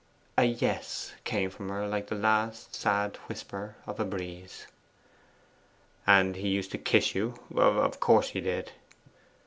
[0.35, 4.65] A 'yes' came from her like the last sad whisper of a breeze.
[6.07, 8.71] 'And he used to kiss you of course he did.